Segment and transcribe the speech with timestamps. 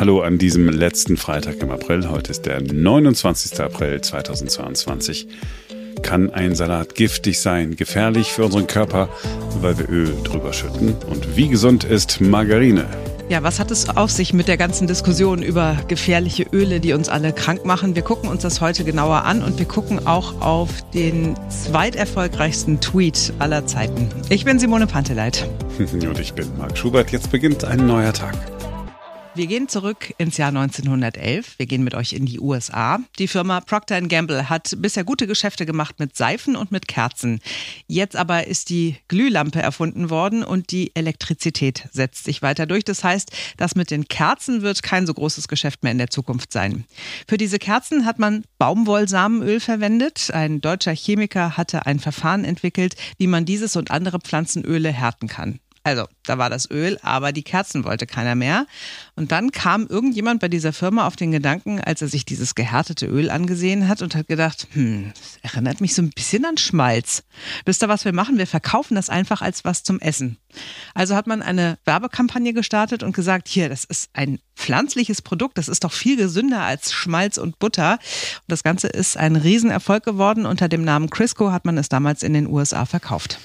[0.00, 2.08] Hallo an diesem letzten Freitag im April.
[2.08, 3.58] Heute ist der 29.
[3.58, 5.26] April 2022.
[6.02, 9.08] Kann ein Salat giftig sein, gefährlich für unseren Körper,
[9.60, 10.94] weil wir Öl drüber schütten?
[11.10, 12.86] Und wie gesund ist Margarine?
[13.28, 17.08] Ja, was hat es auf sich mit der ganzen Diskussion über gefährliche Öle, die uns
[17.08, 17.96] alle krank machen?
[17.96, 23.32] Wir gucken uns das heute genauer an und wir gucken auch auf den zweiterfolgreichsten Tweet
[23.40, 24.08] aller Zeiten.
[24.28, 25.48] Ich bin Simone Panteleit.
[25.80, 27.10] und ich bin Marc Schubert.
[27.10, 28.36] Jetzt beginnt ein neuer Tag.
[29.38, 31.60] Wir gehen zurück ins Jahr 1911.
[31.60, 32.98] Wir gehen mit euch in die USA.
[33.20, 37.38] Die Firma Procter Gamble hat bisher gute Geschäfte gemacht mit Seifen und mit Kerzen.
[37.86, 42.82] Jetzt aber ist die Glühlampe erfunden worden und die Elektrizität setzt sich weiter durch.
[42.82, 46.52] Das heißt, das mit den Kerzen wird kein so großes Geschäft mehr in der Zukunft
[46.52, 46.84] sein.
[47.28, 50.32] Für diese Kerzen hat man Baumwollsamenöl verwendet.
[50.32, 55.60] Ein deutscher Chemiker hatte ein Verfahren entwickelt, wie man dieses und andere Pflanzenöle härten kann.
[55.84, 58.66] Also, da war das Öl, aber die Kerzen wollte keiner mehr.
[59.16, 63.06] Und dann kam irgendjemand bei dieser Firma auf den Gedanken, als er sich dieses gehärtete
[63.06, 67.24] Öl angesehen hat und hat gedacht, hm, das erinnert mich so ein bisschen an Schmalz.
[67.64, 68.38] Wisst ihr, was wir machen?
[68.38, 70.38] Wir verkaufen das einfach als was zum Essen.
[70.94, 75.68] Also hat man eine Werbekampagne gestartet und gesagt, hier, das ist ein pflanzliches Produkt, das
[75.68, 77.92] ist doch viel gesünder als Schmalz und Butter.
[77.92, 80.46] Und das Ganze ist ein Riesenerfolg geworden.
[80.46, 83.38] Unter dem Namen Crisco hat man es damals in den USA verkauft.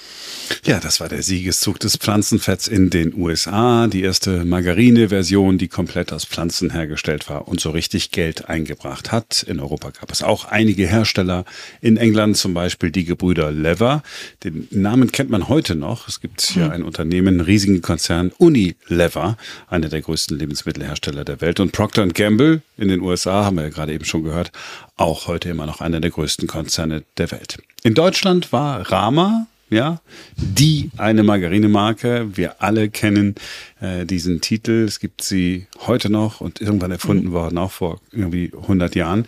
[0.64, 3.86] Ja, das war der Siegeszug des Pflanzenfetts in den USA.
[3.86, 9.44] Die erste Margarine-Version, die komplett aus Pflanzen hergestellt war und so richtig Geld eingebracht hat.
[9.44, 11.44] In Europa gab es auch einige Hersteller.
[11.80, 14.02] In England zum Beispiel die Gebrüder Lever.
[14.42, 16.08] Den Namen kennt man heute noch.
[16.08, 19.36] Es gibt hier ein Unternehmen, einen riesigen Konzern, Unilever,
[19.68, 21.60] einer der größten Lebensmittelhersteller der Welt.
[21.60, 24.50] Und Procter Gamble in den USA, haben wir ja gerade eben schon gehört,
[24.96, 27.58] auch heute immer noch einer der größten Konzerne der Welt.
[27.84, 30.00] In Deutschland war Rama ja,
[30.36, 32.36] die eine Margarinemarke.
[32.36, 33.34] Wir alle kennen
[33.80, 34.84] äh, diesen Titel.
[34.86, 37.32] Es gibt sie heute noch und irgendwann erfunden mhm.
[37.32, 39.26] worden, auch vor irgendwie 100 Jahren.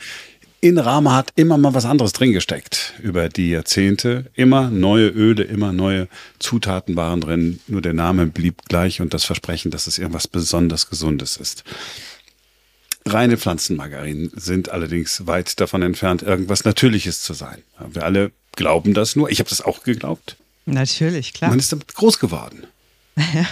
[0.61, 4.30] In Rama hat immer mal was anderes drin gesteckt über die Jahrzehnte.
[4.35, 6.08] Immer neue Öle, immer neue
[6.39, 7.61] Zutaten waren drin.
[7.68, 11.63] Nur der Name blieb gleich und das Versprechen, dass es irgendwas besonders Gesundes ist.
[13.07, 17.63] Reine Pflanzenmargarinen sind allerdings weit davon entfernt, irgendwas Natürliches zu sein.
[17.92, 19.30] Wir alle glauben das nur.
[19.30, 20.36] Ich habe das auch geglaubt.
[20.67, 21.50] Natürlich, klar.
[21.50, 22.67] Man ist damit groß geworden.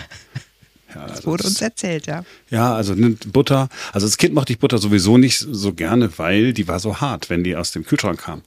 [0.94, 2.24] Ja, also das wurde das, uns erzählt, ja.
[2.50, 2.94] Ja, also
[3.32, 3.68] Butter.
[3.92, 7.30] Also als Kind mochte ich Butter sowieso nicht so gerne, weil die war so hart,
[7.30, 8.42] wenn die aus dem Kühlschrank kam.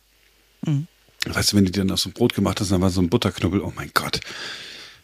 [0.65, 0.87] Mhm.
[1.25, 3.59] Weißt du, wenn die dann aus dem Brot gemacht hast, dann war so ein Butterknubbel,
[3.59, 4.21] oh mein Gott.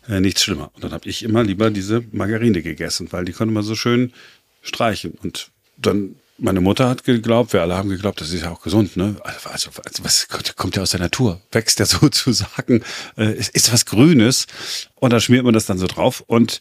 [0.07, 0.71] Äh, nichts schlimmer.
[0.73, 4.13] Und dann habe ich immer lieber diese Margarine gegessen, weil die konnte man so schön
[4.61, 5.11] streichen.
[5.21, 8.97] Und dann meine Mutter hat geglaubt, wir alle haben geglaubt, das ist ja auch gesund,
[8.97, 9.15] ne?
[9.23, 12.83] Also, also was kommt ja aus der Natur, wächst ja sozusagen,
[13.17, 14.47] äh, ist, ist was Grünes
[14.95, 16.59] und da schmiert man das dann so drauf und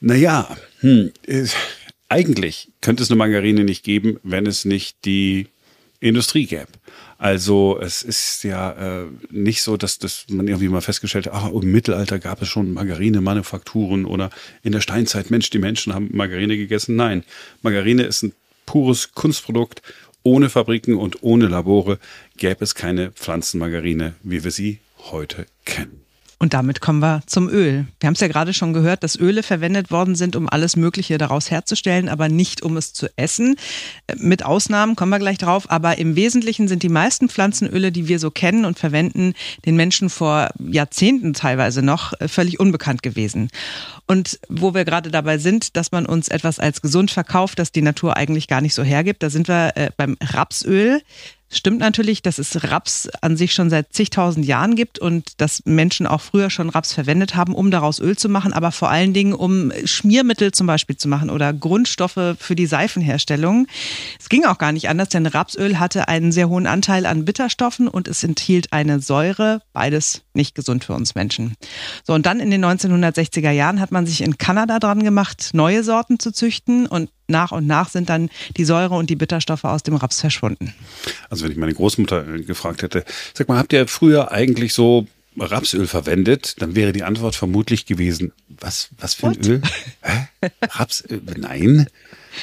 [0.00, 1.46] naja, hm, äh,
[2.08, 5.48] eigentlich könnte es eine Margarine nicht geben, wenn es nicht die
[6.00, 6.68] Industrie gäbe.
[7.18, 11.50] Also es ist ja äh, nicht so, dass das man irgendwie mal festgestellt hat, ach,
[11.50, 14.30] im Mittelalter gab es schon Margarine-Manufakturen oder
[14.62, 16.94] in der Steinzeit, Mensch, die Menschen haben Margarine gegessen.
[16.94, 17.24] Nein,
[17.62, 18.32] Margarine ist ein
[18.66, 19.82] pures Kunstprodukt.
[20.22, 21.98] Ohne Fabriken und ohne Labore
[22.36, 26.05] gäbe es keine Pflanzenmargarine, wie wir sie heute kennen.
[26.38, 27.86] Und damit kommen wir zum Öl.
[27.98, 31.16] Wir haben es ja gerade schon gehört, dass Öle verwendet worden sind, um alles Mögliche
[31.16, 33.56] daraus herzustellen, aber nicht um es zu essen.
[34.16, 35.70] Mit Ausnahmen kommen wir gleich drauf.
[35.70, 39.32] Aber im Wesentlichen sind die meisten Pflanzenöle, die wir so kennen und verwenden,
[39.64, 43.48] den Menschen vor Jahrzehnten teilweise noch äh, völlig unbekannt gewesen.
[44.06, 47.82] Und wo wir gerade dabei sind, dass man uns etwas als gesund verkauft, das die
[47.82, 51.00] Natur eigentlich gar nicht so hergibt, da sind wir äh, beim Rapsöl.
[51.48, 56.06] Stimmt natürlich, dass es Raps an sich schon seit zigtausend Jahren gibt und dass Menschen
[56.08, 59.32] auch früher schon Raps verwendet haben, um daraus Öl zu machen, aber vor allen Dingen,
[59.32, 63.68] um Schmiermittel zum Beispiel zu machen oder Grundstoffe für die Seifenherstellung.
[64.18, 67.86] Es ging auch gar nicht anders, denn Rapsöl hatte einen sehr hohen Anteil an Bitterstoffen
[67.86, 71.54] und es enthielt eine Säure, beides nicht gesund für uns Menschen.
[72.04, 75.84] So, und dann in den 1960er Jahren hat man sich in Kanada dran gemacht, neue
[75.84, 79.82] Sorten zu züchten und nach und nach sind dann die Säure und die Bitterstoffe aus
[79.82, 80.74] dem Raps verschwunden.
[81.30, 85.06] Also wenn ich meine Großmutter gefragt hätte, sag mal, habt ihr früher eigentlich so
[85.38, 89.46] Rapsöl verwendet, dann wäre die Antwort vermutlich gewesen, was, was für ein What?
[89.46, 89.62] Öl?
[90.02, 90.28] Hä?
[90.62, 91.20] Rapsöl?
[91.36, 91.86] Nein.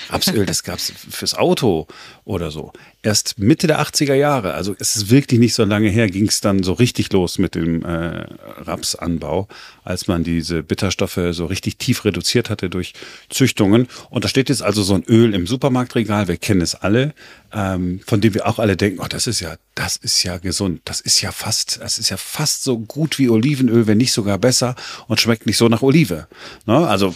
[0.10, 1.88] Rapsöl, das gab es fürs Auto
[2.26, 2.72] oder so.
[3.02, 6.42] Erst Mitte der 80er Jahre, also es ist wirklich nicht so lange her, ging es
[6.42, 8.26] dann so richtig los mit dem äh,
[8.60, 9.48] Rapsanbau,
[9.84, 12.94] als man diese Bitterstoffe so richtig tief reduziert hatte durch
[13.30, 13.88] Züchtungen.
[14.10, 17.14] Und da steht jetzt also so ein Öl im Supermarktregal, wir kennen es alle,
[17.54, 20.82] ähm, von dem wir auch alle denken, oh, das ist ja, das ist ja gesund,
[20.86, 24.38] das ist ja fast, das ist ja fast so gut wie Olivenöl, wenn nicht sogar
[24.38, 24.76] besser
[25.08, 26.28] und schmeckt nicht so nach Olive.
[26.66, 26.88] Ne?
[26.88, 27.16] Also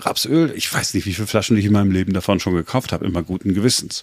[0.00, 3.06] Rapsöl, ich weiß nicht, wie viele Flaschen ich in meinem Leben davon schon gekauft habe,
[3.06, 4.02] immer guten Gewissens.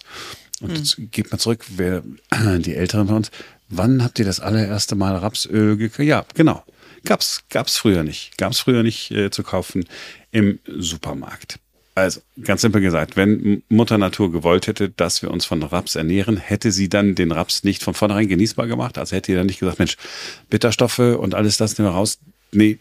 [0.60, 2.02] Und jetzt geht mal zurück, wer,
[2.58, 3.30] die Älteren von uns,
[3.68, 6.00] wann habt ihr das allererste Mal Rapsöl gekauft?
[6.00, 6.64] Ja, genau.
[7.04, 8.38] Gab's, gab's früher nicht.
[8.38, 9.84] Gab's früher nicht äh, zu kaufen
[10.30, 11.58] im Supermarkt.
[11.94, 16.38] Also, ganz simpel gesagt, wenn Mutter Natur gewollt hätte, dass wir uns von Raps ernähren,
[16.38, 18.96] hätte sie dann den Raps nicht von vornherein genießbar gemacht.
[18.96, 19.96] Also hätte sie dann nicht gesagt, Mensch,
[20.48, 22.18] Bitterstoffe und alles das nehmen wir raus.
[22.50, 22.78] Nee,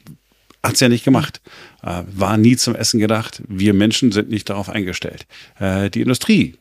[0.63, 1.41] hat's ja nicht gemacht.
[1.83, 3.41] Äh, war nie zum Essen gedacht.
[3.47, 5.25] Wir Menschen sind nicht darauf eingestellt.
[5.59, 6.55] Äh, die Industrie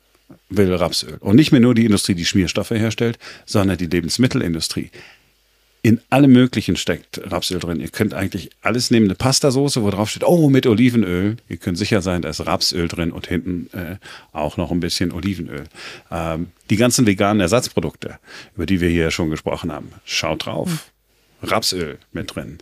[0.48, 1.18] will Rapsöl.
[1.20, 4.90] Und nicht mehr nur die Industrie, die Schmierstoffe herstellt, sondern die Lebensmittelindustrie
[5.82, 7.80] in allem Möglichen steckt Rapsöl drin.
[7.80, 11.36] Ihr könnt eigentlich alles nehmen, eine Pastasoße, wo drauf steht, oh, mit Olivenöl.
[11.48, 13.96] Ihr könnt sicher sein, da ist Rapsöl drin und hinten äh,
[14.32, 15.64] auch noch ein bisschen Olivenöl.
[16.10, 18.18] Ähm, die ganzen veganen Ersatzprodukte,
[18.56, 20.90] über die wir hier schon gesprochen haben, schaut drauf.
[21.42, 22.58] Rapsöl mit drin.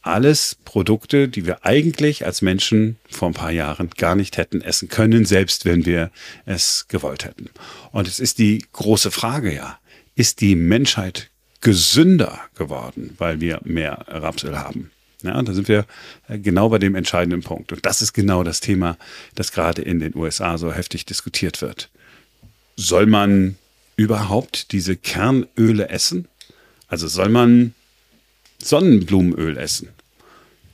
[0.00, 4.88] Alles Produkte, die wir eigentlich als Menschen vor ein paar Jahren gar nicht hätten essen
[4.88, 6.10] können, selbst wenn wir
[6.44, 7.50] es gewollt hätten.
[7.90, 9.78] Und es ist die große Frage ja,
[10.14, 11.30] ist die Menschheit
[11.64, 14.90] gesünder geworden, weil wir mehr Rapsöl haben.
[15.22, 15.86] Ja, da sind wir
[16.28, 17.72] äh, genau bei dem entscheidenden Punkt.
[17.72, 18.98] Und das ist genau das Thema,
[19.34, 21.88] das gerade in den USA so heftig diskutiert wird.
[22.76, 23.56] Soll man
[23.96, 26.28] überhaupt diese Kernöle essen?
[26.88, 27.74] Also soll man
[28.62, 29.88] Sonnenblumenöl essen?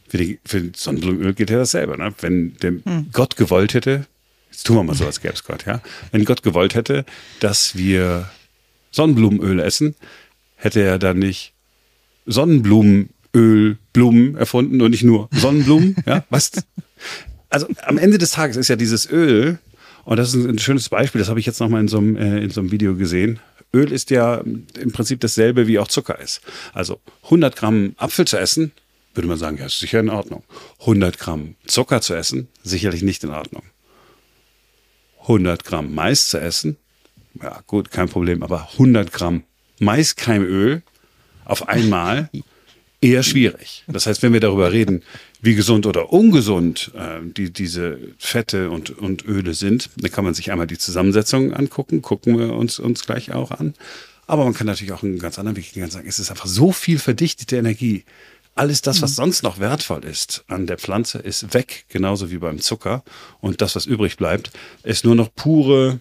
[0.09, 1.97] Für, die, für Sonnenblumenöl geht ja dasselbe.
[1.97, 2.13] Ne?
[2.21, 3.11] Wenn hm.
[3.13, 4.07] Gott gewollt hätte,
[4.51, 5.81] jetzt tun wir mal so, als gäbe es Gott, ja.
[6.11, 7.05] Wenn Gott gewollt hätte,
[7.39, 8.29] dass wir
[8.91, 9.95] Sonnenblumenöl essen,
[10.61, 11.55] hätte er dann nicht
[12.27, 15.97] Sonnenblumenöl, Blumen erfunden und nicht nur Sonnenblumen?
[16.07, 16.53] ja, was?
[17.49, 19.59] Also am Ende des Tages ist ja dieses Öl,
[20.05, 22.43] und das ist ein schönes Beispiel, das habe ich jetzt nochmal in so einem, äh,
[22.43, 23.41] in so einem Video gesehen.
[23.73, 26.41] Öl ist ja im Prinzip dasselbe wie auch Zucker ist.
[26.73, 28.73] Also 100 Gramm Apfel zu essen,
[29.15, 30.43] würde man sagen, ja, ist sicher in Ordnung.
[30.81, 33.62] 100 Gramm Zucker zu essen, sicherlich nicht in Ordnung.
[35.23, 36.77] 100 Gramm Mais zu essen,
[37.41, 39.45] ja gut, kein Problem, aber 100 Gramm
[39.81, 40.82] Maiskeimöl
[41.44, 42.31] auf einmal
[43.00, 43.85] eher schwierig.
[43.88, 45.03] Das heißt, wenn wir darüber reden,
[45.41, 50.35] wie gesund oder ungesund äh, die, diese Fette und, und Öle sind, dann kann man
[50.35, 53.75] sich einmal die Zusammensetzung angucken, gucken wir uns, uns gleich auch an.
[54.27, 56.47] Aber man kann natürlich auch einen ganz anderen Weg gehen und sagen, es ist einfach
[56.47, 58.05] so viel verdichtete Energie.
[58.55, 59.17] Alles das, was mhm.
[59.17, 63.03] sonst noch wertvoll ist an der Pflanze, ist weg, genauso wie beim Zucker.
[63.41, 64.50] Und das, was übrig bleibt,
[64.83, 66.00] ist nur noch pure,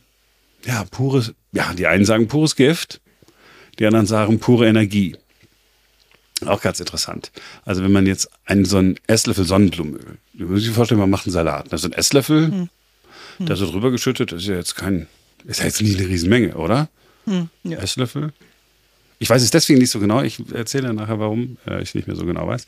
[0.65, 2.99] ja, pures, ja, die einen sagen pures Gift,
[3.79, 5.15] die anderen sagen pure Energie.
[6.45, 7.31] Auch ganz interessant.
[7.65, 11.25] Also wenn man jetzt einen so einen Esslöffel Sonnenblumenöl, du musst dir vorstellen, man macht
[11.25, 11.71] einen Salat.
[11.71, 12.69] Also ein Esslöffel, hm.
[13.37, 13.45] Hm.
[13.45, 15.07] da so drüber geschüttet, ist ja jetzt kein,
[15.45, 16.89] ist ja jetzt nicht eine Riesenmenge, oder?
[17.25, 17.49] Hm.
[17.63, 17.79] Ja.
[17.79, 18.31] Esslöffel.
[19.19, 20.21] Ich weiß es deswegen nicht so genau.
[20.23, 22.65] Ich erzähle nachher, warum äh, ich nicht mehr so genau weiß.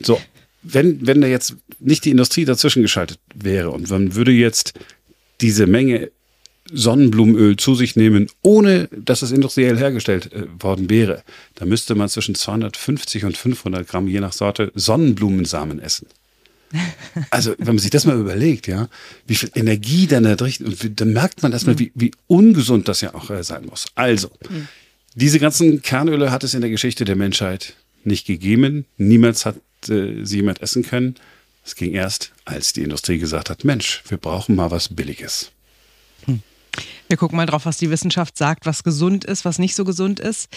[0.00, 0.20] So,
[0.62, 4.74] wenn, wenn da jetzt nicht die Industrie dazwischen geschaltet wäre und man würde jetzt
[5.40, 6.10] diese Menge
[6.72, 11.22] Sonnenblumenöl zu sich nehmen, ohne dass es industriell hergestellt äh, worden wäre,
[11.54, 16.06] dann müsste man zwischen 250 und 500 Gramm je nach Sorte Sonnenblumensamen essen.
[17.30, 18.88] Also, wenn man sich das mal überlegt, ja,
[19.26, 23.02] wie viel Energie dann da drin, und dann merkt man erstmal, wie, wie ungesund das
[23.02, 23.86] ja auch äh, sein muss.
[23.94, 24.68] Also, mhm.
[25.14, 28.86] diese ganzen Kernöle hat es in der Geschichte der Menschheit nicht gegeben.
[28.96, 29.56] Niemals hat
[29.88, 31.16] äh, sie jemand essen können.
[31.64, 35.52] Es ging erst, als die Industrie gesagt hat, Mensch, wir brauchen mal was Billiges.
[37.08, 40.20] Wir gucken mal drauf, was die Wissenschaft sagt, was gesund ist, was nicht so gesund
[40.20, 40.48] ist.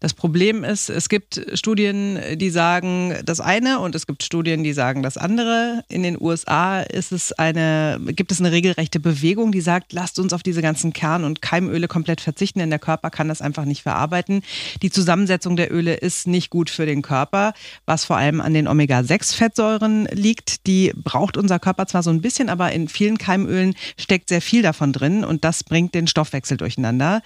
[0.00, 4.72] Das Problem ist, es gibt Studien, die sagen das eine und es gibt Studien, die
[4.72, 5.82] sagen das andere.
[5.88, 10.32] In den USA ist es eine, gibt es eine regelrechte Bewegung, die sagt, lasst uns
[10.32, 13.82] auf diese ganzen Kern- und Keimöle komplett verzichten, denn der Körper kann das einfach nicht
[13.82, 14.42] verarbeiten.
[14.82, 17.52] Die Zusammensetzung der Öle ist nicht gut für den Körper,
[17.84, 20.68] was vor allem an den Omega-6-Fettsäuren liegt.
[20.68, 24.62] Die braucht unser Körper zwar so ein bisschen, aber in vielen Keimölen steckt sehr viel
[24.62, 27.20] davon drin und das bringt den Stoffwechsel durcheinander.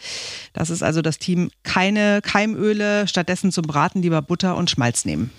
[0.55, 5.05] Das ist also das Team keine Keimöle Olivenöle, stattdessen zum Braten lieber Butter und Schmalz
[5.05, 5.31] nehmen.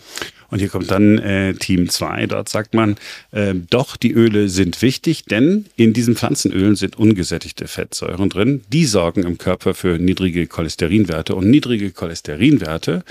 [0.50, 2.28] Und hier kommt dann äh, Team 2.
[2.28, 2.96] Dort sagt man,
[3.32, 8.62] äh, doch, die Öle sind wichtig, denn in diesen Pflanzenölen sind ungesättigte Fettsäuren drin.
[8.72, 11.34] Die sorgen im Körper für niedrige Cholesterinwerte.
[11.34, 13.04] Und niedrige Cholesterinwerte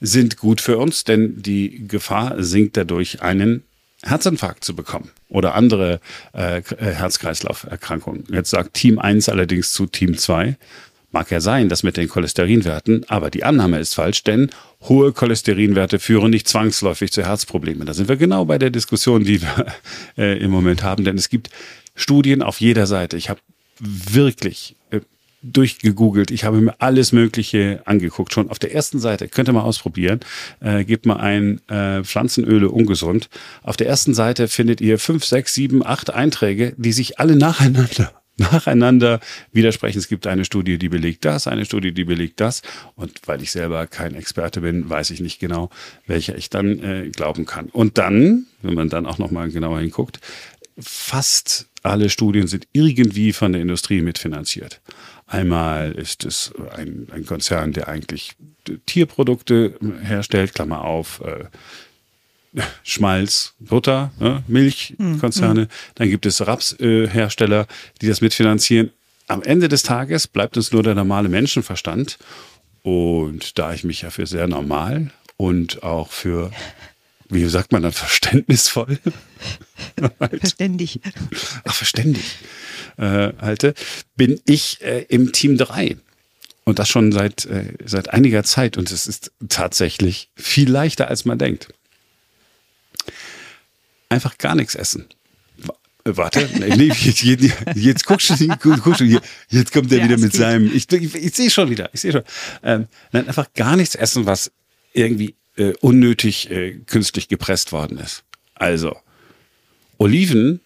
[0.00, 3.62] sind gut für uns, denn die Gefahr sinkt dadurch, einen
[4.02, 6.00] Herzinfarkt zu bekommen oder andere
[6.34, 8.24] äh, Herz-Kreislauf-Erkrankungen.
[8.30, 10.58] Jetzt sagt Team 1 allerdings zu Team 2,
[11.14, 14.50] Mag ja sein, das mit den Cholesterinwerten, aber die Annahme ist falsch, denn
[14.88, 17.86] hohe Cholesterinwerte führen nicht zwangsläufig zu Herzproblemen.
[17.86, 19.66] Da sind wir genau bei der Diskussion, die wir
[20.18, 21.50] äh, im Moment haben, denn es gibt
[21.94, 23.16] Studien auf jeder Seite.
[23.16, 23.38] Ich habe
[23.78, 25.02] wirklich äh,
[25.40, 28.32] durchgegoogelt, ich habe mir alles Mögliche angeguckt.
[28.32, 30.18] Schon auf der ersten Seite, könnt ihr mal ausprobieren,
[30.58, 33.28] äh, gebt mal ein äh, Pflanzenöle ungesund.
[33.62, 38.23] Auf der ersten Seite findet ihr fünf, sechs, sieben, acht Einträge, die sich alle nacheinander
[38.36, 39.20] nacheinander
[39.52, 39.98] widersprechen.
[39.98, 42.62] Es gibt eine Studie, die belegt das, eine Studie, die belegt das.
[42.96, 45.70] Und weil ich selber kein Experte bin, weiß ich nicht genau,
[46.06, 47.66] welcher ich dann äh, glauben kann.
[47.66, 50.20] Und dann, wenn man dann auch nochmal genauer hinguckt,
[50.78, 54.80] fast alle Studien sind irgendwie von der Industrie mitfinanziert.
[55.26, 58.32] Einmal ist es ein, ein Konzern, der eigentlich
[58.86, 61.44] Tierprodukte herstellt, Klammer auf, äh,
[62.82, 65.62] Schmalz, Butter, ne, Milchkonzerne.
[65.62, 65.68] Mhm.
[65.96, 67.66] Dann gibt es Rapshersteller,
[68.00, 68.90] die das mitfinanzieren.
[69.26, 72.18] Am Ende des Tages bleibt uns nur der normale Menschenverstand.
[72.82, 76.52] Und da ich mich ja für sehr normal und auch für,
[77.28, 78.98] wie sagt man dann, verständnisvoll
[80.18, 81.00] Verständig.
[81.64, 82.24] Ach, verständig
[82.96, 83.74] äh, halte,
[84.16, 85.96] bin ich äh, im Team 3.
[86.64, 88.76] Und das schon seit, äh, seit einiger Zeit.
[88.76, 91.68] Und es ist tatsächlich viel leichter, als man denkt
[94.14, 95.06] einfach gar nichts essen.
[96.06, 100.32] Warte, nee, jetzt, jetzt, jetzt guckst du, guckst du jetzt kommt er ja, wieder mit
[100.32, 100.40] geht.
[100.40, 102.22] seinem, ich, ich, ich sehe schon wieder, ich sehe schon.
[102.62, 104.52] Ähm, nein, einfach gar nichts essen, was
[104.92, 108.22] irgendwie äh, unnötig äh, künstlich gepresst worden ist.
[108.54, 108.96] Also,
[109.96, 110.60] Oliven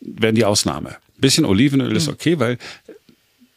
[0.00, 0.96] wären die Ausnahme.
[1.18, 1.96] bisschen Olivenöl mhm.
[1.96, 2.56] ist okay, weil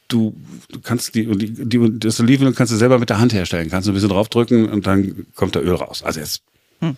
[0.09, 0.35] du,
[0.69, 3.69] du kannst die, die, die, das Olivenöl kannst du selber mit der Hand herstellen.
[3.69, 6.03] Kannst du ein bisschen draufdrücken und dann kommt da Öl raus.
[6.03, 6.41] Also jetzt
[6.81, 6.97] mhm.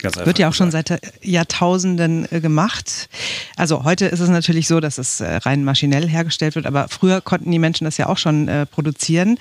[0.00, 3.08] Wird ja auch schon seit Jahrtausenden äh, gemacht.
[3.56, 7.20] Also heute ist es natürlich so, dass es äh, rein maschinell hergestellt wird, aber früher
[7.20, 9.38] konnten die Menschen das ja auch schon äh, produzieren.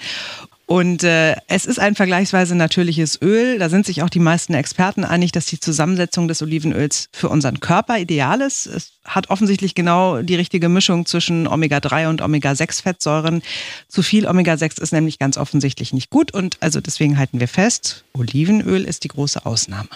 [0.67, 3.57] Und äh, es ist ein vergleichsweise natürliches Öl.
[3.57, 7.61] Da sind sich auch die meisten Experten einig, dass die Zusammensetzung des Olivenöls für unseren
[7.61, 8.65] Körper ideal ist.
[8.65, 13.43] Es hat offensichtlich genau die richtige Mischung zwischen Omega-3 und Omega-6-Fettsäuren.
[13.87, 16.33] Zu viel Omega-6 ist nämlich ganz offensichtlich nicht gut.
[16.33, 19.87] Und also deswegen halten wir fest, Olivenöl ist die große Ausnahme.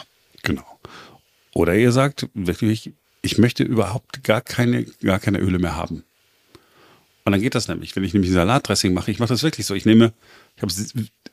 [0.44, 0.66] Genau.
[1.54, 6.04] Oder ihr sagt wirklich, ich möchte überhaupt gar keine, gar keine Öle mehr haben.
[7.24, 7.96] Und dann geht das nämlich.
[7.96, 9.76] Wenn ich nämlich ein Salatdressing mache, ich mache das wirklich so.
[9.76, 10.14] Ich nehme,
[10.56, 10.74] ich habe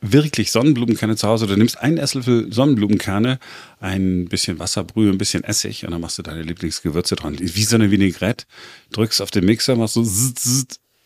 [0.01, 1.47] wirklich Sonnenblumenkerne zu Hause.
[1.47, 3.39] Du nimmst einen Esslöffel Sonnenblumenkerne,
[3.79, 7.37] ein bisschen Wasserbrühe, ein bisschen Essig und dann machst du deine Lieblingsgewürze dran.
[7.39, 8.45] Wie so eine Vinaigrette.
[8.91, 10.05] Drückst auf den Mixer, machst so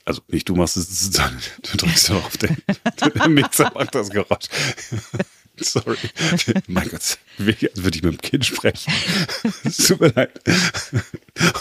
[0.05, 1.11] also nicht du machst es,
[1.71, 2.57] du drückst auf den,
[3.15, 4.47] der Mixer macht das Geräusch.
[5.59, 5.97] Sorry.
[6.67, 8.91] mein Gott, als würde ich mit dem Kind sprechen.
[9.63, 10.31] Es tut mir leid.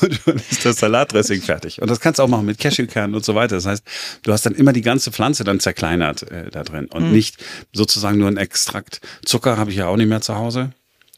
[0.00, 1.80] Und dann ist das Salatdressing fertig.
[1.80, 3.56] Und das kannst du auch machen mit Cashewkernen und so weiter.
[3.56, 3.84] Das heißt,
[4.22, 7.12] du hast dann immer die ganze Pflanze dann zerkleinert äh, da drin und mhm.
[7.12, 7.36] nicht
[7.72, 9.00] sozusagen nur ein Extrakt.
[9.24, 10.72] Zucker habe ich ja auch nicht mehr zu Hause.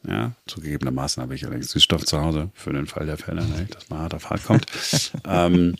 [0.06, 3.88] Ja, zugegebenermaßen habe ich allerdings Süßstoff zu Hause für den Fall der Fälle, ne, dass
[3.88, 4.66] mal hart auf hart kommt.
[5.26, 5.76] ähm,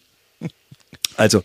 [1.17, 1.43] also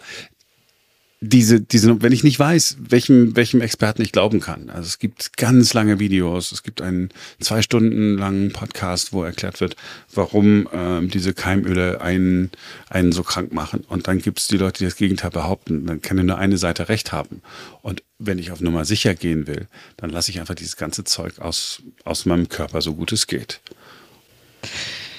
[1.22, 4.70] diese, diese, wenn ich nicht weiß, welchem, welchem Experten ich glauben kann.
[4.70, 7.10] Also es gibt ganz lange Videos, es gibt einen
[7.42, 9.76] zwei Stunden langen Podcast, wo erklärt wird,
[10.14, 12.52] warum ähm, diese Keimöle einen,
[12.90, 13.82] einen so krank machen.
[13.90, 15.86] Und dann gibt es die Leute, die das Gegenteil behaupten.
[15.86, 17.42] Dann kann nur eine Seite recht haben.
[17.82, 21.40] Und wenn ich auf Nummer sicher gehen will, dann lasse ich einfach dieses ganze Zeug
[21.40, 23.60] aus, aus meinem Körper, so gut es geht.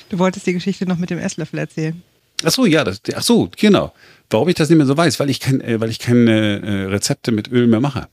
[0.09, 2.03] Du wolltest die Geschichte noch mit dem Esslöffel erzählen.
[2.45, 3.93] Ach so, ja, das, ach so, genau.
[4.31, 6.85] Warum ich das nicht mehr so weiß, weil ich, kein, äh, weil ich keine äh,
[6.87, 8.09] Rezepte mit Öl mehr mache.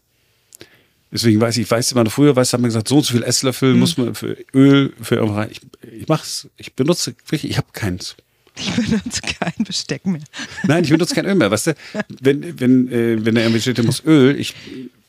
[1.12, 3.24] Deswegen weiß ich, ich weiß immer, früher weiß, hat man gesagt, so und so viel
[3.24, 3.80] Esslöffel mhm.
[3.80, 5.50] muss man für Öl, für irgendwas.
[5.52, 8.16] Ich, ich mach's, ich benutze wirklich, ich habe keins.
[8.60, 10.24] Ich benutze kein Besteck mehr.
[10.64, 11.52] Nein, ich benutze kein Öl mehr.
[11.52, 11.76] Weißt du,
[12.20, 14.56] wenn, wenn, äh, wenn da irgendwie steht, da muss Öl, ich,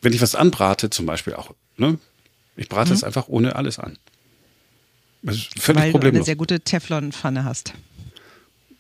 [0.03, 1.99] wenn ich was anbrate, zum Beispiel auch, ne?
[2.57, 3.07] Ich brate es mhm.
[3.07, 3.97] einfach ohne alles an.
[5.23, 6.13] Das ist völlig Weil problemlos.
[6.13, 7.73] du eine sehr gute Teflonpfanne hast.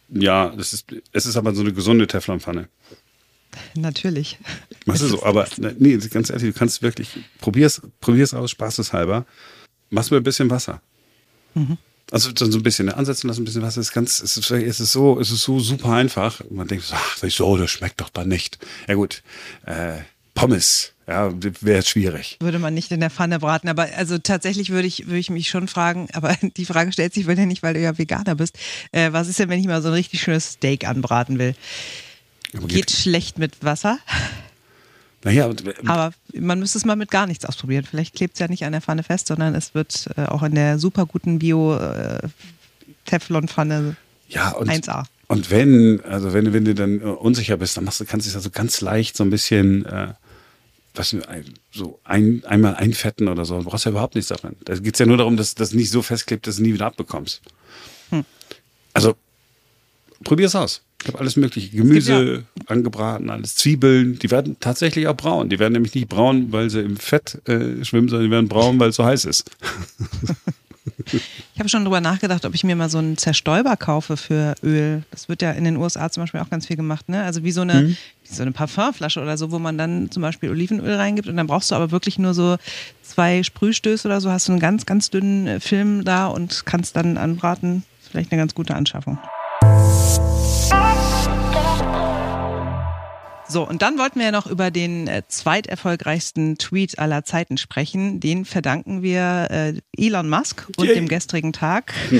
[0.08, 2.68] Ja, das ist, es ist aber so eine gesunde Teflonpfanne.
[3.74, 4.38] Natürlich.
[4.86, 5.46] Machst du so, aber
[5.78, 9.26] nee, ganz ehrlich, du kannst wirklich, probier's, probier's aus, spaßeshalber.
[9.90, 10.80] Machst mir ein bisschen Wasser.
[11.54, 11.78] Mhm.
[12.10, 13.80] Also so ein bisschen ne, ansetzen lassen, ein bisschen Wasser.
[13.80, 16.42] Es ist ganz, es ist, es ist so, es ist so super einfach.
[16.50, 18.58] Man denkt, ach, wieso, das schmeckt doch dann nicht.
[18.86, 19.22] Ja gut,
[19.66, 19.98] äh,
[20.34, 22.36] Pommes ja, wäre schwierig.
[22.40, 25.48] Würde man nicht in der Pfanne braten, aber also tatsächlich würde ich, würde ich mich
[25.48, 28.58] schon fragen, aber die Frage stellt sich wohl ja nicht, weil du ja Veganer bist.
[28.92, 31.54] Äh, was ist denn, wenn ich mal so ein richtig schönes Steak anbraten will?
[32.52, 33.98] geht, geht schlecht mit Wasser.
[35.24, 35.50] Naja,
[35.86, 37.84] aber man müsste es mal mit gar nichts ausprobieren.
[37.88, 40.54] Vielleicht klebt es ja nicht an der Pfanne fest, sondern es wird äh, auch in
[40.54, 43.96] der super guten Bio-Teflon-Pfanne
[44.28, 45.04] äh, ja, und, 1A.
[45.26, 48.36] Und wenn, also wenn, wenn du dann unsicher bist, dann machst du, kannst du es
[48.36, 50.12] also ganz leicht so ein bisschen äh,
[50.94, 51.14] was,
[51.72, 53.58] so ein, einmal einfetten oder so.
[53.58, 54.56] Du brauchst ja überhaupt nichts davon.
[54.64, 56.86] Da geht es ja nur darum, dass das nicht so festklebt, dass du nie wieder
[56.86, 57.40] abbekommst.
[58.10, 58.24] Hm.
[58.94, 59.14] Also,
[60.24, 60.82] probier's aus.
[61.02, 61.76] Ich habe alles mögliche.
[61.76, 62.64] Gemüse ja.
[62.66, 64.18] angebraten, alles Zwiebeln.
[64.18, 65.48] Die werden tatsächlich auch braun.
[65.48, 68.80] Die werden nämlich nicht braun, weil sie im Fett äh, schwimmen, sondern die werden braun,
[68.80, 69.50] weil es so heiß ist.
[71.54, 75.02] Ich habe schon drüber nachgedacht, ob ich mir mal so einen Zerstäuber kaufe für Öl.
[75.10, 77.24] Das wird ja in den USA zum Beispiel auch ganz viel gemacht, ne?
[77.24, 77.96] Also wie so eine, mhm.
[78.24, 81.48] wie so eine Parfumflasche oder so, wo man dann zum Beispiel Olivenöl reingibt und dann
[81.48, 82.58] brauchst du aber wirklich nur so
[83.02, 86.94] zwei Sprühstöße oder so, hast du einen ganz, ganz dünnen äh, Film da und kannst
[86.94, 87.82] dann anbraten.
[88.08, 89.18] Vielleicht eine ganz gute Anschaffung.
[93.50, 98.20] So, und dann wollten wir ja noch über den äh, zweiterfolgreichsten Tweet aller Zeiten sprechen.
[98.20, 100.94] Den verdanken wir äh, Elon Musk und Yay.
[100.94, 101.94] dem gestrigen Tag.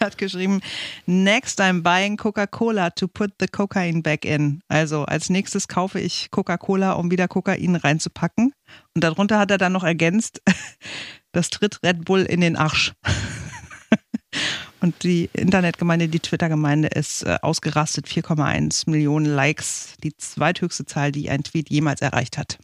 [0.00, 0.60] er hat geschrieben,
[1.06, 4.60] next I'm buying Coca-Cola to put the cocaine back in.
[4.66, 8.52] Also als nächstes kaufe ich Coca-Cola, um wieder Kokain reinzupacken.
[8.94, 10.42] Und darunter hat er dann noch ergänzt,
[11.32, 12.92] das tritt Red Bull in den Arsch.
[14.84, 18.06] Und die Internetgemeinde, die Twitter-Gemeinde ist äh, ausgerastet.
[18.06, 22.58] 4,1 Millionen Likes, die zweithöchste Zahl, die ein Tweet jemals erreicht hat.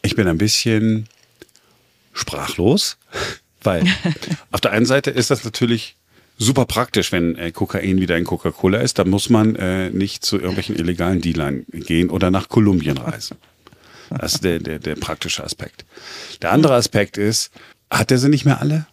[0.00, 1.06] Ich bin ein bisschen
[2.14, 2.96] sprachlos,
[3.62, 3.84] weil
[4.52, 5.96] auf der einen Seite ist das natürlich
[6.38, 8.98] super praktisch, wenn äh, Kokain wieder in Coca-Cola ist.
[8.98, 13.36] Da muss man äh, nicht zu irgendwelchen illegalen Dealern gehen oder nach Kolumbien reisen.
[14.08, 15.84] Das ist der, der, der praktische Aspekt.
[16.40, 17.50] Der andere Aspekt ist,
[17.90, 18.86] hat er sie nicht mehr alle?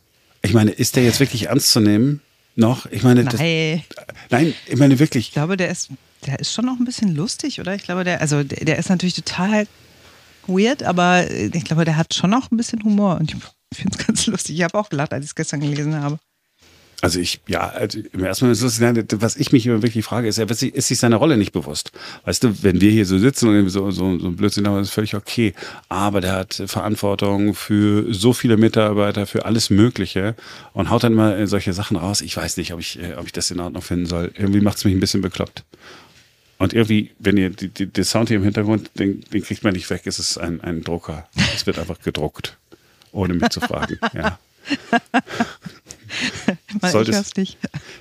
[0.43, 2.21] Ich meine, ist der jetzt wirklich ernst zu nehmen?
[2.55, 2.85] Noch?
[2.91, 3.83] Ich meine, das, nein.
[4.29, 5.29] nein, ich meine wirklich.
[5.29, 5.89] Ich glaube, der ist,
[6.25, 7.73] der ist schon noch ein bisschen lustig, oder?
[7.73, 9.67] Ich glaube, der, also der, der ist natürlich total
[10.45, 13.37] weird, aber ich glaube, der hat schon noch ein bisschen Humor und ich
[13.75, 14.57] finde es ganz lustig.
[14.57, 16.19] Ich habe auch gelacht, als ich es gestern gelesen habe.
[17.03, 20.29] Also ich, ja, also im ersten Moment ist es, was ich mich immer wirklich frage,
[20.29, 21.91] ist, er ist sich seiner Rolle nicht bewusst.
[22.23, 24.91] Weißt du, wenn wir hier so sitzen und so, so, so ein Blödsinn haben, ist
[24.91, 25.53] völlig okay.
[25.89, 30.33] Aber der hat Verantwortung für so viele Mitarbeiter, für alles Mögliche
[30.71, 32.21] und haut dann immer solche Sachen raus.
[32.21, 34.31] Ich weiß nicht, ob ich, äh, ob ich das in Ordnung finden soll.
[34.37, 35.65] Irgendwie macht es mich ein bisschen bekloppt.
[36.57, 39.73] Und irgendwie, wenn ihr die, die, die Sound hier im Hintergrund, den, den kriegt man
[39.73, 41.27] nicht weg, es ist ein, ein Drucker.
[41.53, 42.57] Es wird einfach gedruckt,
[43.11, 43.99] ohne mich zu fragen.
[44.13, 44.39] Ja.
[46.81, 47.31] sollte, es,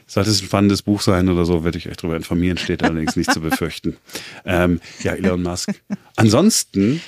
[0.07, 3.17] sollte es ein spannendes Buch sein oder so, werde ich euch darüber informieren, steht allerdings
[3.17, 3.97] nicht zu befürchten.
[4.45, 5.71] Ähm, ja, Elon Musk.
[6.17, 7.01] Ansonsten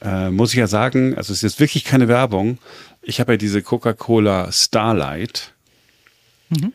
[0.00, 2.58] äh, muss ich ja sagen, also es ist jetzt wirklich keine Werbung.
[3.02, 5.52] Ich habe ja diese Coca-Cola Starlight
[6.50, 6.72] mhm.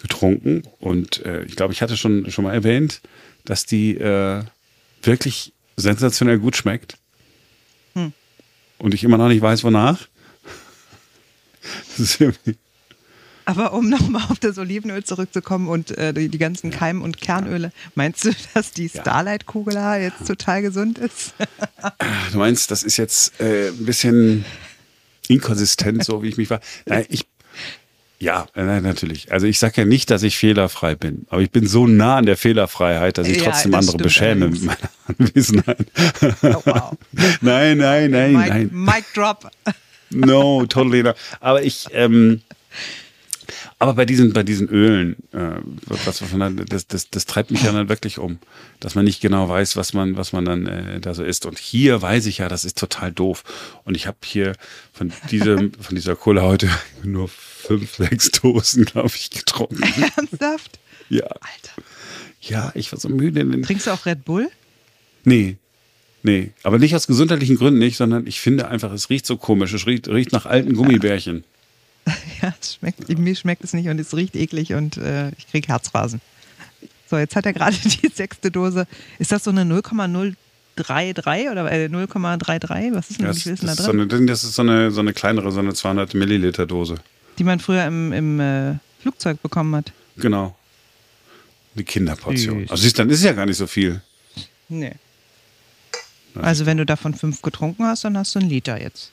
[0.00, 3.00] getrunken und äh, ich glaube, ich hatte schon, schon mal erwähnt,
[3.44, 4.42] dass die äh,
[5.02, 6.98] wirklich sensationell gut schmeckt.
[7.94, 8.12] Hm.
[8.78, 10.00] Und ich immer noch nicht weiß, wonach.
[11.62, 12.56] Das ist irgendwie
[13.50, 17.72] aber um nochmal auf das Olivenöl zurückzukommen und äh, die, die, ganzen Keim- und Kernöle,
[17.96, 21.34] meinst du, dass die Starlight-Kugel jetzt total gesund ist?
[22.32, 24.44] du meinst, das ist jetzt äh, ein bisschen
[25.28, 26.60] inkonsistent, so wie ich mich war.
[26.86, 27.26] Nein, ich
[28.22, 29.32] ja, nein, natürlich.
[29.32, 32.26] Also ich sage ja nicht, dass ich fehlerfrei bin, aber ich bin so nah an
[32.26, 35.86] der Fehlerfreiheit, dass ich ja, trotzdem andere beschäme mit meiner Anwesenheit.
[36.42, 36.92] Oh, wow.
[37.40, 38.70] nein, nein, nein, Mic, nein.
[38.70, 39.50] Mic drop.
[40.10, 41.16] No, totally not.
[41.40, 42.42] Aber ich, ähm,
[43.80, 45.54] aber bei diesen, bei diesen Ölen, äh,
[45.86, 48.38] was, was man, das, das, das treibt mich ja dann wirklich um,
[48.78, 51.46] dass man nicht genau weiß, was man, was man dann äh, da so isst.
[51.46, 53.42] Und hier weiß ich ja, das ist total doof.
[53.86, 54.52] Und ich habe hier
[54.92, 56.68] von diesem, von dieser Cola heute
[57.02, 59.82] nur fünf, sechs Dosen, glaube ich, getrunken.
[60.16, 60.78] Ernsthaft?
[61.08, 61.24] Ja.
[61.24, 61.82] Alter.
[62.42, 63.62] Ja, ich war so müde.
[63.62, 64.50] Trinkst du auch Red Bull?
[65.24, 65.56] Nee.
[66.22, 69.72] Nee, aber nicht aus gesundheitlichen Gründen nicht, sondern ich finde einfach, es riecht so komisch.
[69.72, 71.44] Es riecht, riecht nach alten Gummibärchen.
[72.42, 75.68] Ja, es schmeckt, mir schmeckt es nicht und es riecht eklig und äh, ich kriege
[75.68, 76.20] Herzrasen.
[77.08, 78.86] So, jetzt hat er gerade die sechste Dose.
[79.18, 82.94] Ist das so eine 0,033 oder äh, 0,33?
[82.94, 84.08] Was ist denn, viel ist da drin?
[84.08, 86.96] So eine, das ist so eine, so eine kleinere, so eine 200 Milliliter Dose.
[87.38, 89.92] Die man früher im, im äh, Flugzeug bekommen hat.
[90.16, 90.56] Genau.
[91.74, 92.60] Die Kinderportion.
[92.60, 92.70] Süß.
[92.70, 94.00] Also siehst, dann ist es ja gar nicht so viel.
[94.68, 94.94] Nee.
[96.34, 99.10] Also wenn du davon fünf getrunken hast, dann hast du einen Liter jetzt.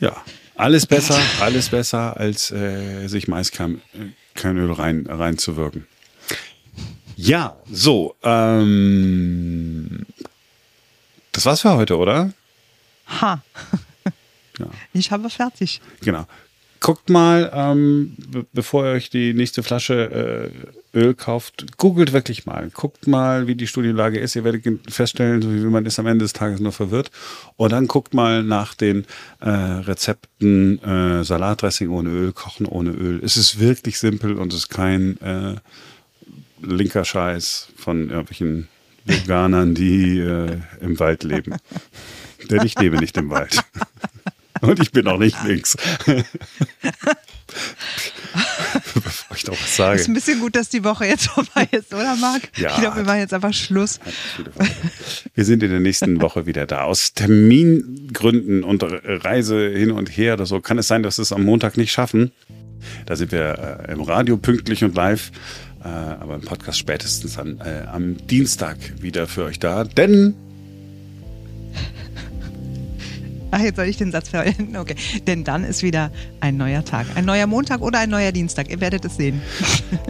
[0.00, 0.16] Ja.
[0.60, 5.86] Alles besser, alles besser, als äh, sich Maiskernöl rein, reinzuwirken.
[7.16, 8.14] Ja, so.
[8.22, 10.04] Ähm,
[11.32, 12.32] das war's für heute, oder?
[13.20, 13.42] Ha.
[14.58, 14.66] Ja.
[14.92, 15.80] Ich habe fertig.
[16.02, 16.26] Genau.
[16.80, 18.16] Guckt mal, ähm,
[18.54, 20.50] bevor ihr euch die nächste Flasche
[20.94, 22.70] äh, Öl kauft, googelt wirklich mal.
[22.72, 24.34] Guckt mal, wie die Studienlage ist.
[24.34, 27.10] Ihr werdet feststellen, so wie man ist am Ende des Tages nur verwirrt.
[27.56, 29.04] Und dann guckt mal nach den
[29.40, 33.20] äh, Rezepten äh, Salatdressing ohne Öl, Kochen ohne Öl.
[33.22, 35.56] Es ist wirklich simpel und es ist kein äh,
[36.62, 38.68] linker Scheiß von irgendwelchen
[39.04, 41.56] Veganern, die äh, im Wald leben.
[42.50, 43.62] Denn ich lebe nicht im Wald.
[44.68, 45.76] Und ich bin auch nicht links.
[48.94, 50.00] Bevor ich doch was sage.
[50.00, 52.42] Ist ein bisschen gut, dass die Woche jetzt vorbei ist, oder Marc?
[52.56, 52.74] Ja.
[52.74, 53.98] Ich glaube, wir machen jetzt einfach Schluss.
[55.34, 56.82] Wir sind in der nächsten Woche wieder da.
[56.82, 61.32] Aus Termingründen und Reise hin und her oder so kann es sein, dass wir es
[61.32, 62.32] am Montag nicht schaffen.
[63.06, 65.32] Da sind wir äh, im Radio pünktlich und live,
[65.82, 69.84] äh, aber im Podcast spätestens dann äh, am Dienstag wieder für euch da.
[69.84, 70.34] Denn
[73.50, 74.76] Ach, jetzt soll ich den Satz verwenden.
[74.76, 74.94] Okay.
[75.26, 76.10] Denn dann ist wieder
[76.40, 77.06] ein neuer Tag.
[77.14, 78.70] Ein neuer Montag oder ein neuer Dienstag.
[78.70, 79.40] Ihr werdet es sehen.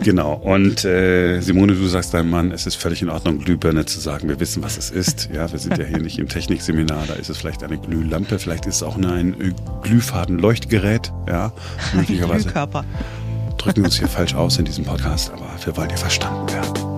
[0.03, 0.35] Genau.
[0.35, 4.29] Und äh, Simone, du sagst deinem Mann, es ist völlig in Ordnung, Glühbirne zu sagen.
[4.29, 5.29] Wir wissen, was es ist.
[5.33, 7.05] Ja, wir sind ja hier nicht im Technikseminar.
[7.07, 8.39] Da ist es vielleicht eine Glühlampe.
[8.39, 11.13] Vielleicht ist es auch nur ein äh, Glühfadenleuchtgerät.
[11.29, 11.53] Ja,
[11.95, 12.45] möglicherweise.
[12.45, 12.85] Glühkörper.
[13.59, 16.90] Drücken wir uns hier falsch aus in diesem Podcast, aber wir wollen hier verstanden werden.